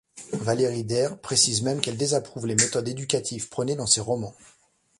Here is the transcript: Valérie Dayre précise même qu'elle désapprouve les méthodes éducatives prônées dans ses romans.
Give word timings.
Valérie 0.33 0.83
Dayre 0.83 1.19
précise 1.19 1.61
même 1.61 1.79
qu'elle 1.79 1.95
désapprouve 1.95 2.47
les 2.47 2.55
méthodes 2.55 2.87
éducatives 2.87 3.49
prônées 3.49 3.75
dans 3.75 3.85
ses 3.85 4.01
romans. 4.01 4.33